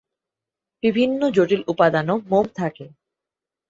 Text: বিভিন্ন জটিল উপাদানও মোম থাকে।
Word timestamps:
বিভিন্ন 0.83 1.21
জটিল 1.31 1.61
উপাদানও 1.67 2.15
মোম 2.29 2.45
থাকে। 2.55 2.85